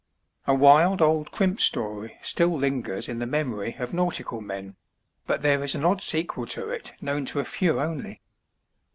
A 0.47 0.55
WILD 0.55 0.99
old 0.99 1.29
crimp 1.31 1.59
story 1.61 2.17
still 2.23 2.57
lingers 2.57 3.07
in 3.07 3.19
the 3.19 3.27
memory 3.27 3.75
of 3.77 3.93
nautical 3.93 4.41
men; 4.41 4.75
but 5.27 5.43
there 5.43 5.63
is 5.63 5.75
an 5.75 5.85
odd 5.85 6.01
sequel 6.01 6.47
to 6.47 6.71
it 6.71 6.93
known 7.01 7.23
to 7.25 7.39
a 7.39 7.45
few 7.45 7.79
only. 7.79 8.19